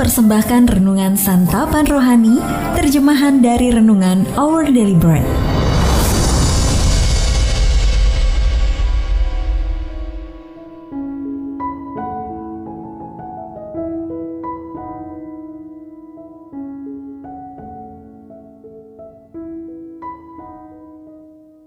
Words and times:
mempersembahkan 0.00 0.80
renungan 0.80 1.12
santapan 1.12 1.84
rohani, 1.84 2.40
terjemahan 2.72 3.44
dari 3.44 3.68
renungan 3.68 4.24
Our 4.32 4.72
Daily 4.72 4.96
Bread. 4.96 5.28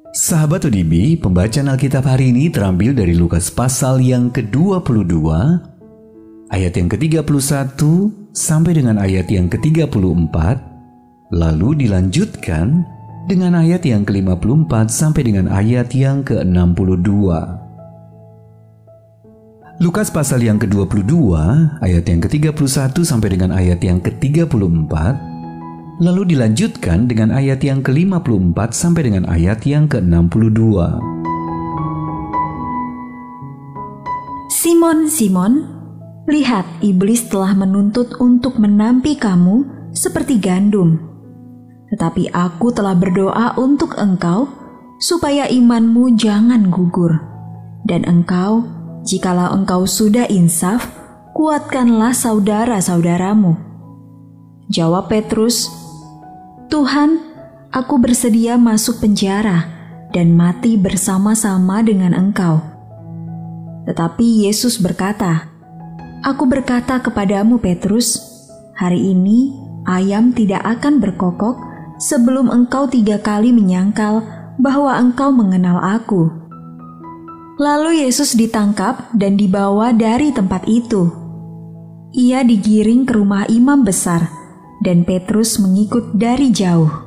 Sahabat 0.10 0.66
ODB, 0.66 1.22
pembacaan 1.22 1.70
Alkitab 1.70 2.10
hari 2.10 2.34
ini 2.34 2.50
terambil 2.50 2.98
dari 2.98 3.14
Lukas 3.14 3.54
pasal 3.54 4.02
yang 4.02 4.34
ke-22, 4.34 5.22
ayat 6.50 6.74
yang 6.74 6.90
ke-31 6.90 8.23
sampai 8.34 8.74
dengan 8.82 8.98
ayat 8.98 9.30
yang 9.30 9.46
ke-34, 9.46 10.34
lalu 11.30 11.86
dilanjutkan 11.86 12.82
dengan 13.30 13.56
ayat 13.56 13.86
yang 13.86 14.04
ke-54 14.04 14.90
sampai 14.90 15.22
dengan 15.22 15.48
ayat 15.48 15.94
yang 15.94 16.26
ke-62. 16.26 17.14
Lukas 19.82 20.10
pasal 20.10 20.42
yang 20.42 20.58
ke-22, 20.58 21.14
ayat 21.82 22.06
yang 22.10 22.20
ke-31 22.26 22.94
sampai 23.06 23.30
dengan 23.34 23.54
ayat 23.54 23.82
yang 23.82 24.02
ke-34, 24.02 24.94
lalu 26.02 26.34
dilanjutkan 26.34 27.06
dengan 27.06 27.34
ayat 27.34 27.62
yang 27.62 27.86
ke-54 27.86 28.58
sampai 28.74 29.02
dengan 29.14 29.30
ayat 29.30 29.62
yang 29.66 29.86
ke-62. 29.86 30.62
Simon, 34.54 35.10
Simon, 35.10 35.73
lihat 36.30 36.64
iblis 36.80 37.28
telah 37.28 37.52
menuntut 37.56 38.16
untuk 38.20 38.56
menampi 38.60 39.20
kamu 39.20 39.68
seperti 39.92 40.40
gandum. 40.40 41.00
Tetapi 41.94 42.34
aku 42.34 42.74
telah 42.74 42.98
berdoa 42.98 43.54
untuk 43.60 43.94
engkau 44.00 44.50
supaya 44.98 45.46
imanmu 45.52 46.16
jangan 46.18 46.72
gugur. 46.74 47.22
Dan 47.84 48.08
engkau, 48.08 48.64
jikalau 49.04 49.52
engkau 49.52 49.84
sudah 49.84 50.26
insaf, 50.32 50.88
kuatkanlah 51.36 52.16
saudara-saudaramu. 52.16 53.60
Jawab 54.72 55.12
Petrus, 55.12 55.70
Tuhan, 56.72 57.22
aku 57.70 58.02
bersedia 58.02 58.58
masuk 58.58 59.04
penjara 59.04 59.70
dan 60.10 60.34
mati 60.34 60.80
bersama-sama 60.80 61.86
dengan 61.86 62.18
Engkau. 62.18 62.62
Tetapi 63.86 64.48
Yesus 64.48 64.82
berkata, 64.82 65.53
Aku 66.24 66.48
berkata 66.48 67.04
kepadamu, 67.04 67.60
Petrus, 67.60 68.16
hari 68.80 69.12
ini 69.12 69.60
ayam 69.84 70.32
tidak 70.32 70.64
akan 70.64 71.04
berkokok 71.04 71.60
sebelum 72.00 72.48
engkau 72.48 72.88
tiga 72.88 73.20
kali 73.20 73.52
menyangkal 73.52 74.24
bahwa 74.56 74.96
engkau 74.96 75.36
mengenal 75.36 75.84
Aku. 75.84 76.32
Lalu 77.60 78.08
Yesus 78.08 78.40
ditangkap 78.40 79.12
dan 79.12 79.36
dibawa 79.36 79.92
dari 79.92 80.32
tempat 80.32 80.64
itu. 80.64 81.12
Ia 82.16 82.48
digiring 82.48 83.04
ke 83.04 83.20
rumah 83.20 83.44
imam 83.52 83.84
besar 83.84 84.24
dan 84.80 85.04
Petrus 85.04 85.60
mengikut 85.60 86.16
dari 86.16 86.56
jauh. 86.56 87.04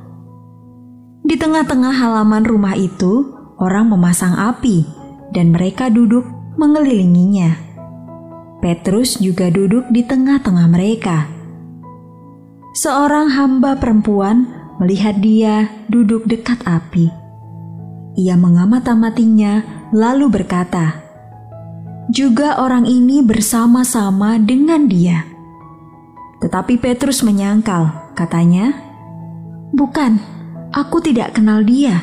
Di 1.25 1.41
tengah-tengah 1.41 2.05
halaman 2.05 2.45
rumah 2.45 2.77
itu, 2.77 3.33
orang 3.57 3.89
memasang 3.89 4.37
api, 4.37 4.85
dan 5.33 5.57
mereka 5.57 5.89
duduk 5.89 6.23
mengelilinginya. 6.61 7.66
Petrus 8.67 9.23
juga 9.23 9.47
duduk 9.47 9.87
di 9.95 10.03
tengah-tengah 10.03 10.67
mereka. 10.67 11.31
Seorang 12.75 13.31
hamba 13.31 13.79
perempuan 13.79 14.51
melihat 14.83 15.23
dia 15.23 15.71
duduk 15.87 16.27
dekat 16.27 16.59
api. 16.67 17.07
Ia 18.19 18.35
mengamat-amatinya, 18.35 19.63
lalu 19.95 20.27
berkata, 20.35 20.99
"Juga 22.11 22.59
orang 22.59 22.91
ini 22.91 23.23
bersama-sama 23.23 24.35
dengan 24.43 24.91
dia." 24.91 25.23
Tetapi 26.43 26.83
Petrus 26.83 27.23
menyangkal, 27.23 28.19
katanya, 28.19 28.75
"Bukan, 29.79 30.19
aku 30.75 30.99
tidak 31.07 31.39
kenal 31.39 31.63
dia." 31.63 32.03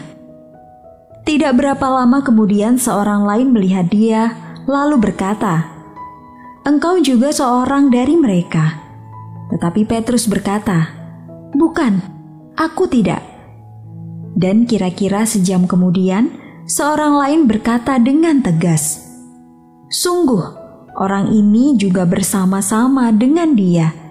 Tidak 1.28 1.52
berapa 1.60 1.92
lama 1.92 2.24
kemudian 2.24 2.80
seorang 2.80 3.28
lain 3.28 3.52
melihat 3.52 3.92
dia, 3.92 4.32
lalu 4.64 5.12
berkata, 5.12 5.73
"Engkau 6.64 7.00
juga 7.04 7.32
seorang 7.32 7.92
dari 7.92 8.16
mereka." 8.16 8.80
Tetapi 9.52 9.86
Petrus 9.86 10.26
berkata, 10.26 10.90
"Bukan, 11.54 12.00
aku 12.58 12.90
tidak." 12.90 13.22
Dan 14.34 14.66
kira-kira 14.66 15.28
sejam 15.30 15.70
kemudian, 15.70 16.34
seorang 16.66 17.20
lain 17.20 17.42
berkata 17.46 18.02
dengan 18.02 18.42
tegas, 18.42 19.04
"Sungguh, 19.94 20.42
orang 20.98 21.30
ini 21.30 21.78
juga 21.78 22.08
bersama-sama 22.08 23.14
dengan 23.14 23.54
dia." 23.54 24.04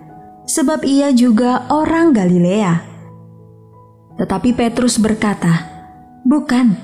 sebab 0.46 0.82
ia 0.84 1.14
juga 1.14 1.66
orang 1.70 2.12
Galilea. 2.12 2.82
Tetapi 4.18 4.52
Petrus 4.54 5.00
berkata, 5.00 5.66
"Bukan, 6.28 6.76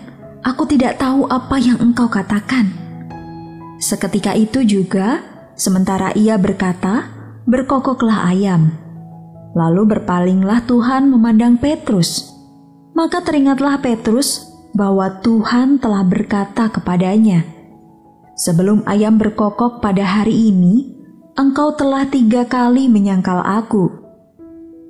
aku 0.42 0.64
tidak 0.64 0.98
tahu 0.98 1.28
apa 1.28 1.60
yang 1.60 1.78
engkau 1.78 2.08
katakan." 2.08 2.72
Seketika 3.78 4.34
itu 4.34 4.64
juga, 4.66 5.22
sementara 5.58 6.14
ia 6.14 6.38
berkata, 6.38 7.10
berkokoklah 7.44 8.30
ayam. 8.30 8.72
Lalu 9.58 9.98
berpalinglah 9.98 10.62
Tuhan 10.64 11.10
memandang 11.10 11.58
Petrus. 11.58 12.30
Maka 12.94 13.20
teringatlah 13.26 13.82
Petrus 13.82 14.46
bahwa 14.72 15.18
Tuhan 15.18 15.82
telah 15.82 16.06
berkata 16.06 16.70
kepadanya, 16.70 17.42
"Sebelum 18.38 18.86
ayam 18.86 19.18
berkokok 19.18 19.82
pada 19.82 20.06
hari 20.06 20.54
ini, 20.54 20.98
engkau 21.38 21.70
telah 21.78 22.02
tiga 22.10 22.46
kali 22.50 22.90
menyangkal 22.90 23.38
aku. 23.42 23.90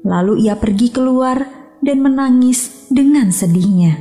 Lalu 0.08 0.48
ia 0.48 0.56
pergi 0.56 0.88
keluar 0.88 1.44
dan 1.84 2.00
menangis 2.00 2.88
dengan 2.88 3.28
sedihnya. 3.28 4.00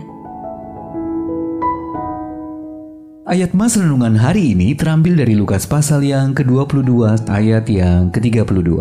Ayat 3.27 3.51
Mas 3.51 3.75
Renungan 3.75 4.15
hari 4.15 4.55
ini 4.55 4.71
terambil 4.71 5.19
dari 5.19 5.35
Lukas 5.35 5.67
pasal 5.67 5.99
yang 5.99 6.31
ke-22 6.31 7.27
ayat 7.27 7.67
yang 7.67 8.07
ke-32. 8.07 8.79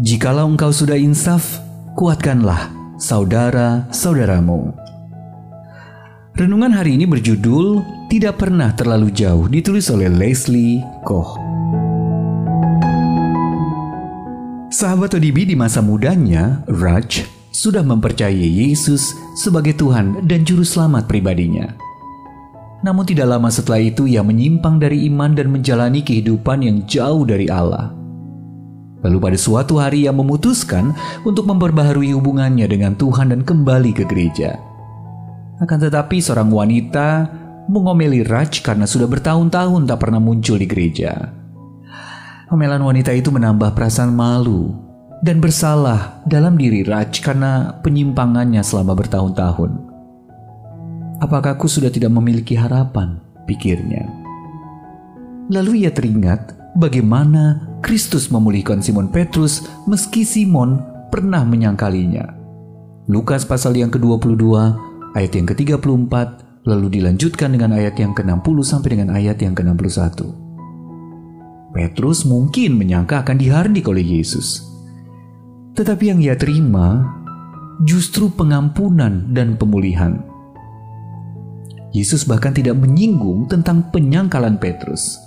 Jikalau 0.00 0.48
engkau 0.48 0.72
sudah 0.72 0.96
insaf, 0.96 1.60
kuatkanlah 2.00 2.72
saudara-saudaramu. 2.96 4.72
Renungan 6.32 6.72
hari 6.72 6.96
ini 6.96 7.04
berjudul 7.04 7.84
Tidak 8.08 8.40
Pernah 8.40 8.72
Terlalu 8.72 9.12
Jauh 9.12 9.52
ditulis 9.52 9.92
oleh 9.92 10.08
Leslie 10.08 10.80
Koch. 11.04 11.36
Sahabat 14.72 15.12
ODB 15.12 15.44
di 15.44 15.60
masa 15.60 15.84
mudanya, 15.84 16.64
Raj 16.64 17.28
sudah 17.52 17.84
mempercayai 17.84 18.64
Yesus 18.64 19.12
sebagai 19.36 19.76
Tuhan 19.76 20.24
dan 20.24 20.40
Juru 20.40 20.64
Selamat 20.64 21.04
pribadinya. 21.04 21.89
Namun 22.80 23.04
tidak 23.04 23.28
lama 23.28 23.52
setelah 23.52 23.80
itu 23.80 24.08
ia 24.08 24.24
menyimpang 24.24 24.80
dari 24.80 25.04
iman 25.12 25.36
dan 25.36 25.52
menjalani 25.52 26.00
kehidupan 26.00 26.64
yang 26.64 26.80
jauh 26.88 27.28
dari 27.28 27.46
Allah. 27.52 27.92
Lalu 29.00 29.16
pada 29.20 29.38
suatu 29.40 29.80
hari 29.80 30.04
ia 30.08 30.12
memutuskan 30.12 30.92
untuk 31.24 31.48
memperbaharui 31.48 32.12
hubungannya 32.12 32.68
dengan 32.68 32.96
Tuhan 32.96 33.32
dan 33.32 33.44
kembali 33.44 33.96
ke 33.96 34.04
gereja. 34.04 34.60
Akan 35.60 35.80
tetapi 35.80 36.20
seorang 36.20 36.48
wanita 36.48 37.28
mengomeli 37.68 38.24
Raj 38.24 38.64
karena 38.64 38.84
sudah 38.84 39.08
bertahun-tahun 39.08 39.88
tak 39.88 39.98
pernah 40.00 40.20
muncul 40.20 40.56
di 40.56 40.64
gereja. 40.68 41.32
Omelan 42.50 42.82
wanita 42.82 43.14
itu 43.14 43.30
menambah 43.30 43.76
perasaan 43.76 44.10
malu 44.12 44.74
dan 45.20 45.38
bersalah 45.38 46.20
dalam 46.24 46.56
diri 46.56 46.84
Raj 46.84 47.20
karena 47.24 47.76
penyimpangannya 47.80 48.64
selama 48.64 48.96
bertahun-tahun. 48.96 49.79
Apakah 51.20 51.56
aku 51.56 51.68
sudah 51.68 51.92
tidak 51.92 52.12
memiliki 52.12 52.56
harapan? 52.56 53.30
pikirnya. 53.50 54.06
Lalu 55.50 55.82
ia 55.82 55.90
teringat 55.90 56.54
bagaimana 56.78 57.66
Kristus 57.82 58.30
memulihkan 58.30 58.78
Simon 58.78 59.10
Petrus 59.10 59.66
meski 59.90 60.22
Simon 60.22 60.78
pernah 61.10 61.42
menyangkalinya. 61.42 62.38
Lukas 63.10 63.42
pasal 63.42 63.74
yang 63.74 63.90
ke-22 63.90 64.46
ayat 65.18 65.32
yang 65.34 65.50
ke-34 65.50 66.14
lalu 66.70 66.86
dilanjutkan 67.00 67.50
dengan 67.50 67.74
ayat 67.74 67.98
yang 67.98 68.14
ke-60 68.14 68.56
sampai 68.62 68.88
dengan 68.94 69.10
ayat 69.10 69.42
yang 69.42 69.58
ke-61. 69.58 70.22
Petrus 71.74 72.22
mungkin 72.22 72.78
menyangka 72.78 73.26
akan 73.26 73.34
dihardik 73.34 73.90
oleh 73.90 74.06
Yesus. 74.06 74.62
Tetapi 75.74 76.14
yang 76.14 76.20
ia 76.22 76.38
terima 76.38 77.02
justru 77.82 78.30
pengampunan 78.30 79.34
dan 79.34 79.58
pemulihan. 79.58 80.29
Yesus 81.90 82.22
bahkan 82.22 82.54
tidak 82.54 82.78
menyinggung 82.78 83.50
tentang 83.50 83.90
penyangkalan 83.90 84.58
Petrus. 84.62 85.18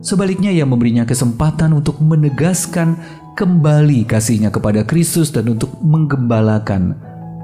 Sebaliknya 0.00 0.48
ia 0.48 0.64
memberinya 0.64 1.04
kesempatan 1.04 1.76
untuk 1.76 2.00
menegaskan 2.00 2.96
kembali 3.36 4.08
kasihnya 4.08 4.48
kepada 4.48 4.88
Kristus 4.88 5.28
dan 5.28 5.52
untuk 5.52 5.76
menggembalakan 5.84 6.96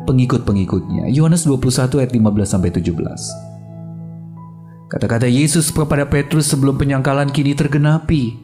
pengikut-pengikutnya. 0.09 1.13
Yohanes 1.13 1.45
21 1.45 2.01
ayat 2.01 2.13
15 2.17 2.49
sampai 2.49 2.71
17. 2.73 2.97
Kata-kata 4.89 5.29
Yesus 5.29 5.69
kepada 5.69 6.09
Petrus 6.09 6.49
sebelum 6.49 6.81
penyangkalan 6.81 7.29
kini 7.29 7.53
tergenapi. 7.53 8.39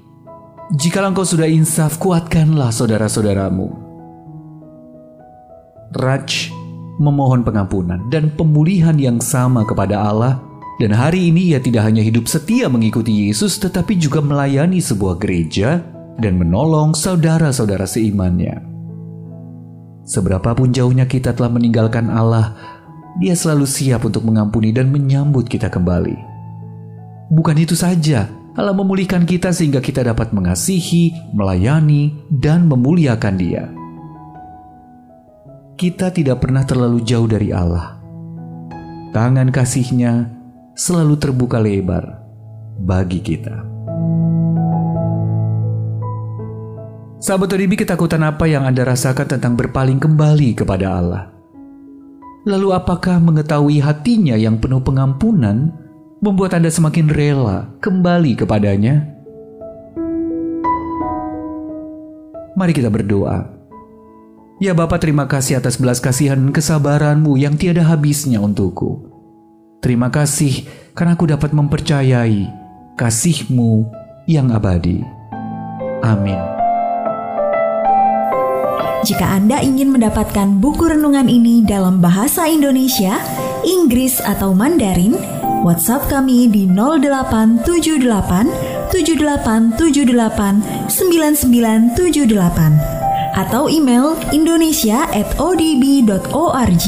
Jika 0.77 1.01
engkau 1.07 1.25
sudah 1.25 1.49
insaf, 1.49 1.97
kuatkanlah 1.97 2.69
saudara-saudaramu. 2.69 3.73
Raj 5.93 6.62
memohon 7.01 7.47
pengampunan 7.47 8.03
dan 8.13 8.29
pemulihan 8.35 8.97
yang 8.99 9.23
sama 9.23 9.65
kepada 9.65 9.97
Allah 9.97 10.43
dan 10.83 10.93
hari 10.93 11.31
ini 11.31 11.55
ia 11.55 11.61
tidak 11.63 11.87
hanya 11.87 12.03
hidup 12.03 12.27
setia 12.27 12.67
mengikuti 12.67 13.29
Yesus 13.29 13.61
tetapi 13.63 13.95
juga 14.01 14.19
melayani 14.19 14.83
sebuah 14.83 15.21
gereja 15.21 15.79
dan 16.19 16.37
menolong 16.37 16.97
saudara-saudara 16.97 17.87
seimannya. 17.87 18.61
Seberapapun 20.03 20.75
jauhnya 20.75 21.07
kita 21.07 21.31
telah 21.39 21.55
meninggalkan 21.55 22.11
Allah, 22.11 22.59
dia 23.23 23.39
selalu 23.39 23.69
siap 23.69 24.03
untuk 24.03 24.27
mengampuni 24.27 24.75
dan 24.75 24.91
menyambut 24.91 25.47
kita 25.47 25.71
kembali. 25.71 26.19
Bukan 27.31 27.57
itu 27.57 27.79
saja, 27.79 28.27
Allah 28.59 28.75
memulihkan 28.77 29.25
kita 29.25 29.55
sehingga 29.55 29.81
kita 29.81 30.05
dapat 30.05 30.35
mengasihi, 30.35 31.15
melayani, 31.33 32.13
dan 32.29 32.69
memuliakan 32.69 33.35
Dia. 33.39 33.65
Kita 35.83 36.15
tidak 36.15 36.47
pernah 36.47 36.63
terlalu 36.63 37.03
jauh 37.03 37.27
dari 37.27 37.51
Allah. 37.51 37.99
Tangan 39.11 39.51
kasihnya 39.51 40.31
selalu 40.79 41.19
terbuka 41.19 41.59
lebar 41.59 42.23
bagi 42.79 43.19
kita. 43.19 43.67
Sahabat 47.19 47.51
ODB 47.59 47.83
ketakutan 47.83 48.23
apa 48.23 48.47
yang 48.47 48.63
Anda 48.63 48.95
rasakan 48.95 49.27
tentang 49.27 49.59
berpaling 49.59 49.99
kembali 49.99 50.55
kepada 50.55 50.87
Allah? 51.03 51.35
Lalu 52.47 52.79
apakah 52.79 53.19
mengetahui 53.19 53.83
hatinya 53.83 54.39
yang 54.39 54.63
penuh 54.63 54.79
pengampunan 54.87 55.75
membuat 56.23 56.55
Anda 56.55 56.71
semakin 56.71 57.11
rela 57.11 57.75
kembali 57.83 58.39
kepadanya? 58.39 59.03
Mari 62.55 62.71
kita 62.71 62.87
berdoa. 62.87 63.62
Ya 64.63 64.79
Bapa 64.79 64.95
terima 65.03 65.27
kasih 65.27 65.59
atas 65.59 65.75
belas 65.75 65.99
kasihan 65.99 66.39
dan 66.39 66.55
kesabaranmu 66.55 67.35
yang 67.35 67.59
tiada 67.59 67.83
habisnya 67.83 68.39
untukku. 68.39 69.11
Terima 69.83 70.07
kasih 70.07 70.71
karena 70.95 71.19
aku 71.19 71.27
dapat 71.27 71.51
mempercayai 71.51 72.47
kasihmu 72.95 73.91
yang 74.31 74.55
abadi. 74.55 75.03
Amin. 76.07 76.39
Jika 79.03 79.35
Anda 79.35 79.59
ingin 79.67 79.99
mendapatkan 79.99 80.63
buku 80.63 80.95
renungan 80.95 81.27
ini 81.27 81.67
dalam 81.67 81.99
bahasa 81.99 82.47
Indonesia, 82.47 83.19
Inggris 83.67 84.23
atau 84.23 84.55
Mandarin, 84.55 85.19
WhatsApp 85.67 86.07
kami 86.07 86.47
di 86.47 86.71
0878 86.71 87.67
7878 88.95 90.87
9978 90.87 92.92
atau 93.37 93.69
email 93.69 94.17
indonesia@odb.org. 94.33 96.87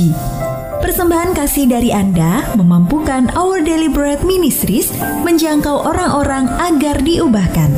Persembahan 0.85 1.33
kasih 1.33 1.65
dari 1.65 1.97
Anda 1.97 2.45
memampukan 2.61 3.33
Our 3.33 3.65
Deliberate 3.65 4.21
Ministries 4.21 4.93
menjangkau 5.25 5.81
orang-orang 5.81 6.45
agar 6.61 7.01
diubahkan. 7.01 7.73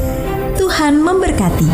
Tuhan 0.58 0.98
memberkati. 0.98 1.70